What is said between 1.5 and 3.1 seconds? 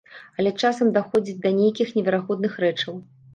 нейкіх неверагодных рэчаў.